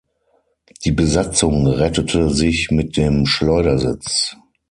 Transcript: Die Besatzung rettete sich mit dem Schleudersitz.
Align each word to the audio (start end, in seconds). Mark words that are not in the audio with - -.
Die 0.83 0.91
Besatzung 0.93 1.67
rettete 1.67 2.31
sich 2.31 2.71
mit 2.71 2.97
dem 2.97 3.27
Schleudersitz. 3.27 4.35